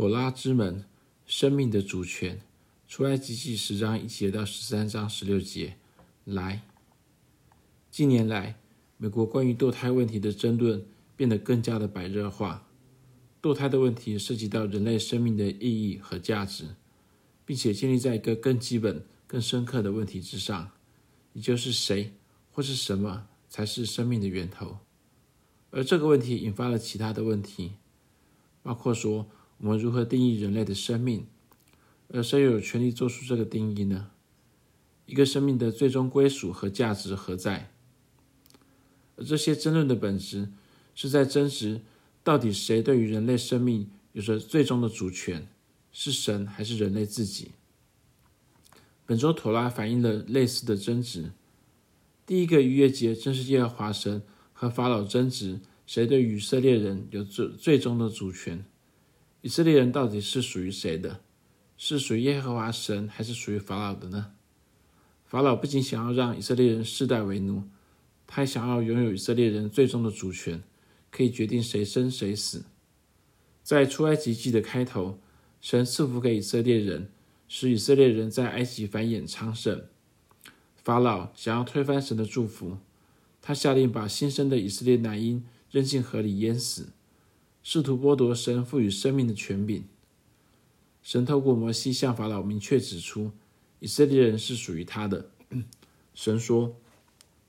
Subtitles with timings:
[0.00, 0.86] 妥拉之门，
[1.26, 2.40] 生命的主权。
[2.88, 5.76] 出埃及记十章一节到十三章十六节。
[6.24, 6.62] 来，
[7.90, 8.58] 近年来，
[8.96, 10.86] 美国关于堕胎问题的争论
[11.16, 12.66] 变得更加的白热化。
[13.42, 16.76] 堕胎的问题涉及到人类生命的意义和价值，
[17.44, 20.70] 并且建立在一个更基本、更深刻的问题之上，
[21.34, 22.14] 也就是谁
[22.50, 24.78] 或是什么才是生命的源头。
[25.70, 27.74] 而这个问题引发了其他的问题，
[28.62, 29.28] 包括说
[29.60, 31.26] 我们如何定义人类的生命。
[32.08, 34.10] 而谁又有权利做出这个定义呢？
[35.06, 37.72] 一个生命的最终归属和价值何在？
[39.16, 40.50] 而这些争论的本质
[40.94, 41.82] 是在争执，
[42.24, 45.46] 到底谁对于人类生命有着最终的主权？
[45.92, 47.52] 是神还是人类自己？
[49.04, 51.32] 本周妥拉反映了类似的争执。
[52.24, 58.64] 第一个逾越节正是耶和华神和法老争执，谁对以色列人有最最终的主权？
[59.42, 61.20] 以色列人到底是属于谁的？
[61.76, 64.32] 是属于耶和华神，还是属于法老的呢？
[65.24, 67.62] 法老不仅想要让以色列人世代为奴，
[68.26, 70.62] 他还想要拥有以色列人最终的主权，
[71.10, 72.64] 可以决定谁生谁死。
[73.62, 75.18] 在出埃及记的开头，
[75.62, 77.10] 神赐福给以色列人，
[77.48, 79.84] 使以色列人在埃及繁衍昌盛。
[80.76, 82.76] 法老想要推翻神的祝福，
[83.40, 86.88] 他下令把新生的以色列男婴扔进河里淹死，
[87.62, 89.84] 试图剥夺神赋予生命的权柄。
[91.02, 93.30] 神透过摩西向法老明确指出，
[93.78, 95.30] 以色列人是属于他的。
[96.14, 96.76] 神说：“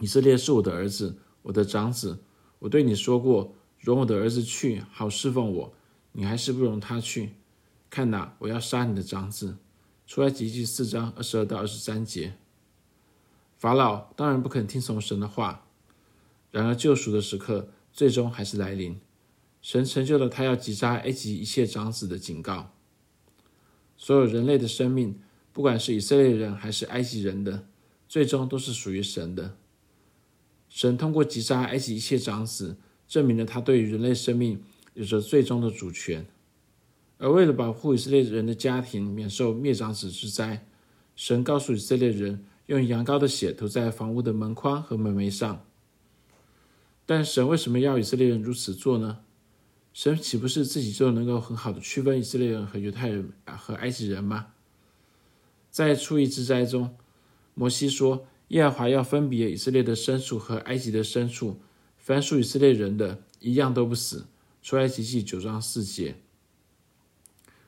[0.00, 2.18] 以色列是我的儿子，我的长子。
[2.58, 5.72] 我对你说过，容我的儿子去，好侍奉我。
[6.12, 7.34] 你还是不容他去。
[7.90, 9.56] 看哪，我要杀你的长子。”
[10.06, 12.34] 出来及记四章二十二到二十三节。
[13.56, 15.66] 法老当然不肯听从神的话，
[16.50, 19.00] 然而救赎的时刻最终还是来临。
[19.66, 22.72] 神成就了他要击杀埃及一切长子的警告。
[23.96, 25.18] 所有人类的生命，
[25.52, 27.66] 不管是以色列人还是埃及人的，
[28.08, 29.56] 最终都是属于神的。
[30.68, 32.76] 神通过击杀埃及一切长子，
[33.08, 34.62] 证明了他对于人类生命
[34.94, 36.24] 有着最终的主权。
[37.18, 40.64] 而为了保护以色列人的家庭免受灭长子之灾，
[41.16, 45.66] 神告诉以色列人用羊羔的血涂在房屋的门框和门楣上。
[47.04, 49.18] 但神为什么要以色列人如此做呢？
[49.96, 54.48] 神岂不是自己就能够很好的区分以色列人和犹太人和埃及人吗？
[55.70, 56.94] 在出埃及之灾中，
[57.54, 61.58] 摩西说，耶和华要分别以色列的牲畜和埃及的牲畜，
[61.96, 64.26] 凡属以色列人的一样都不死。
[64.60, 66.16] 出埃及记九章四节。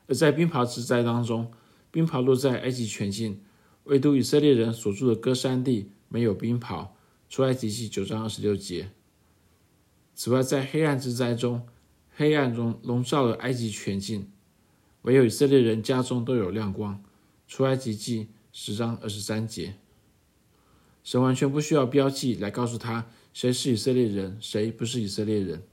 [0.05, 1.51] 而在冰雹之灾当中，
[1.89, 3.41] 冰雹落在埃及全境，
[3.85, 6.89] 唯独以色列人所住的歌珊地没有冰雹。
[7.27, 8.91] 出埃及记九章二十六节。
[10.13, 11.67] 此外，在黑暗之灾中，
[12.19, 14.29] 黑暗中笼罩了埃及全境，
[15.03, 17.01] 唯有以色列人家中都有亮光。
[17.47, 19.75] 出埃及记十章二十三节，
[21.01, 25.63] 神完全不需要标记来告诉他谁是以色列人，谁不是以色列人。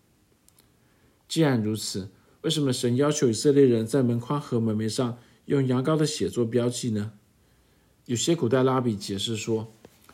[1.27, 2.11] 既然如此，
[2.43, 7.15] 为什么神要求以色列人在门框和门楣上用羊羔的血做标记呢？
[8.05, 9.73] 有些古代拉比解释说，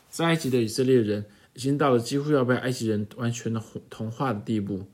[0.09, 4.87] 在埃及的以色列人已经到了几乎要被埃及人完全的同化的地步。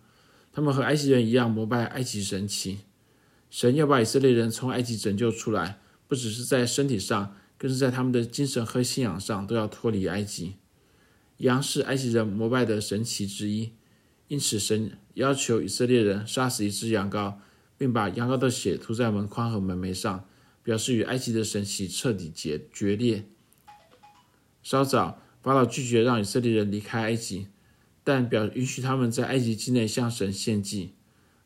[0.58, 2.78] 他们和埃及人一样膜拜埃及神祇。
[3.48, 10.56] 神要把以色列人从埃及拯救出来，不只是在身体上，更是在他们的精神和信仰上都要脱离埃及。
[11.36, 13.70] 羊是埃及人膜拜的神祇之一，
[14.26, 17.34] 因此神要求以色列人杀死一只羊羔，
[17.76, 20.28] 并把羊羔的血涂在门框和门楣上，
[20.64, 23.28] 表示与埃及的神祇彻底决决裂。
[24.64, 27.46] 稍早，法老拒绝让以色列人离开埃及。
[28.08, 30.94] 但表允许他们在埃及境内向神献祭。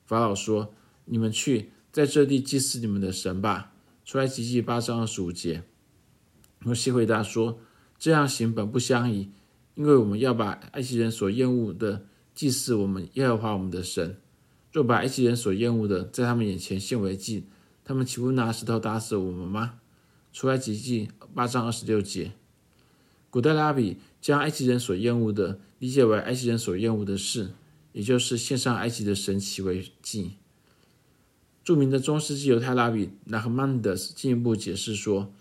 [0.07, 0.73] 法老说
[1.07, 3.73] ：“你们去在这地祭祀你们的神吧。”
[4.07, 5.65] 出埃及记八章二十五节。
[6.61, 7.59] 摩西回答说
[7.99, 9.33] ：“这样行本不相宜，
[9.75, 14.17] 因为我们要把埃及人所厌恶的祭祀我们耶和华我们的神。
[14.71, 17.47] 若把埃及人所厌恶的在他们眼前献为祭，
[17.85, 19.81] 他们岂不拿石头打死我们吗？”
[20.33, 22.31] 出埃及记八章二十六节。
[23.31, 27.55] 古代拉比将埃及人所厌恶的理解为埃及人所厌恶的事，
[27.91, 30.37] 也就是献上埃及的神奇为祭。
[31.65, 35.35] 著名的中世纪犹太拉比纳赫曼德斯进一步解释说，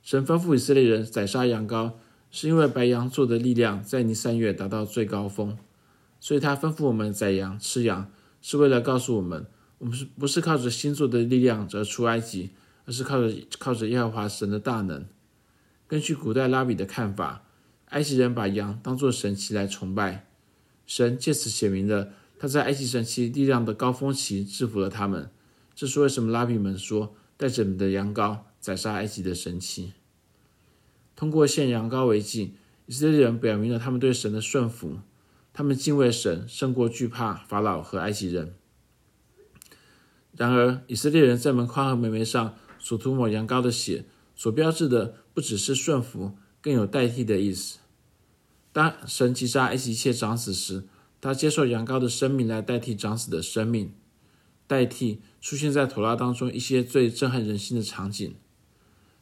[0.00, 1.94] 神吩咐以色列人宰杀羊羔，
[2.30, 5.58] 是因为白羊座的力量在尼三月达到最高峰，
[6.20, 9.44] 所以他吩咐我们宰羊吃羊，是为了告诉我们，
[9.78, 12.50] 我们是不是靠着星座的力量而出埃及，
[12.84, 15.04] 而是靠着靠着耶和华神的大能。
[15.88, 17.42] 根据古代拉比的看法，
[17.90, 20.26] 埃及人把羊当作神祇来崇拜，
[20.86, 25.30] 神借此写明了他在埃及神祇力量的高峰期制服了他们，
[25.74, 29.92] 这是为什么拉比们说带着你的羊羔宰杀埃及的神奇。
[31.16, 32.54] 通过献羊羔为祭，
[32.86, 35.00] 以色列人表明了他们对神的顺服，
[35.52, 38.54] 他们敬畏神胜过惧怕法老和埃及人。
[40.36, 44.04] 然而，以色列人在门框和门楣上所涂抹羊羔的血，
[44.36, 47.79] 所标志的不只是顺服，更有代替的意思。
[48.72, 50.84] 当神击杀一切长子时，
[51.20, 53.92] 他接受羊羔的生命来代替长子的生命，
[54.66, 58.34] 代替出现在妥拉当中一些最震撼人心的场景。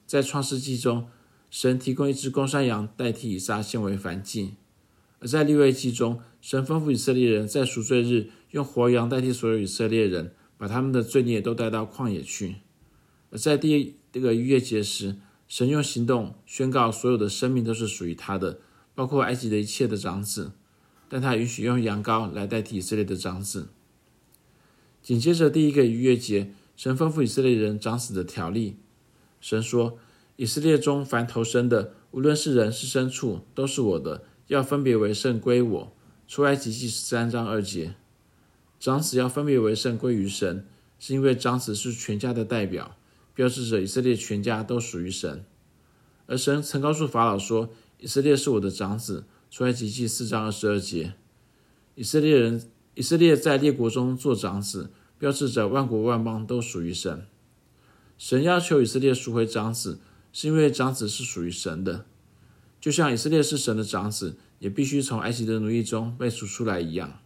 [0.07, 1.09] 在创世纪中，
[1.51, 4.57] 神提供一只公山羊代替以撒献为燔祭；
[5.21, 12.57] 而在利未记中，神吩咐以色列人在赎罪日用活羊代替所有以色列人，把他们的罪孽都带到旷野去；
[13.31, 15.17] 而在第这个逾越节时，
[15.49, 18.61] 神用行动宣告所有的生命都是属于他的。
[18.99, 20.51] 包括埃及的一切的长子，
[21.09, 23.69] 但他允许用羊羔来代替以色列的长子。
[25.05, 28.77] 紧接着第一个逾越节，神吩咐以色列人长子的条例。
[29.41, 29.99] 神说
[30.35, 35.93] ：“以色列中凡投生的，无论是人是牲畜，都是我的，要分别为圣归我。”
[36.27, 37.95] 出埃及记十三章二节。
[38.81, 40.67] 长子要分别为圣归于神，
[40.99, 42.97] 是因为长子是全家的代表，
[43.33, 45.45] 标志着以色列全家都属于神。
[46.27, 47.71] 而神曾告诉法老说。
[48.01, 51.15] 以色列是我的长子，出埃及记四章二十二节。
[51.97, 52.63] 以色列人，
[52.95, 57.27] 以色列在列国中做长子，标志着万国万邦都属于神。
[58.17, 59.99] 神要求以色列赎回长子，
[60.33, 62.07] 是因为长子是属于神的，
[62.81, 67.19] 就像以色列是神的长子，也必须从埃及的奴役中被赎出来一样。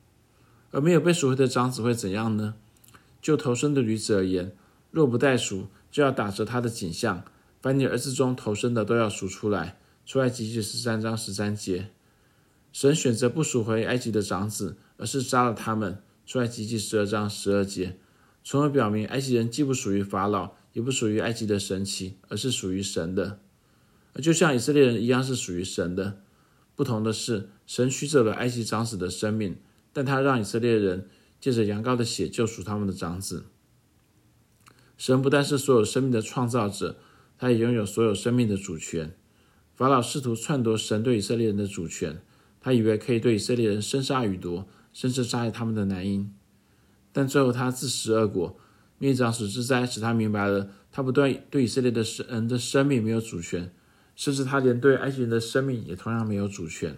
[0.71, 2.55] 而没有被赎回的长子会怎样呢？
[3.21, 4.57] 就头生的驴子而言，
[4.91, 7.23] 若不代赎，就要打折他的颈项，
[7.61, 9.79] 凡你儿子中头生的都要赎出来。
[10.05, 11.91] 出埃及记十三章十三节，
[12.73, 16.03] 神选择不赎回埃及的长子，而是杀了他们。
[16.25, 17.99] 出埃及记十二章十二节，
[18.45, 23.41] 从而表明埃及人既不属于法老，也不属于埃及的神祇，而是属于神的。
[24.15, 26.21] 而就像以色列人一样是属于神的。
[26.75, 29.57] 不同的是，神取走了埃及长子的生命，
[29.93, 31.09] 但他让以色列人
[31.41, 33.45] 借着羊羔的血救赎他们的长子。
[34.97, 36.97] 神不但是所有生命的创造者，
[37.37, 39.15] 他也拥有所有生命的主权。
[39.75, 42.21] 法老试图篡夺神对以色列人的主权，
[42.61, 46.33] 他以为可以对以色列人生杀予夺，甚至杀害他们的男婴。
[47.13, 48.57] 但最后他自食恶果，
[48.99, 53.73] 灭长子之灾使他明白了，他不断对以色列的人的生命没有主权，
[54.15, 56.97] 甚至他连对埃及人的生命也同样没有主权。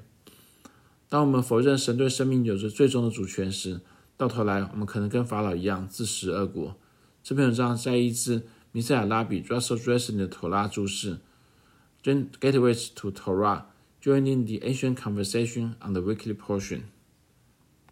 [1.09, 3.81] 当我们否认神对生命有着最终的主权时，
[4.17, 6.77] 到头来我们可能跟法老一样自食恶果。
[7.23, 8.43] 这篇文章在一支
[8.73, 11.19] 弥赛亚拉比 Russell Dressing 的妥拉注释。
[12.05, 13.65] Gateways to Torah,
[14.03, 16.93] joining the ancient conversation on the weekly portion.